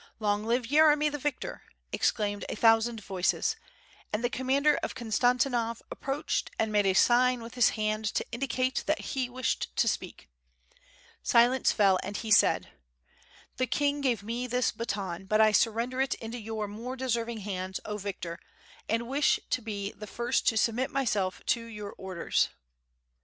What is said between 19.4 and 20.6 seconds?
to be the first to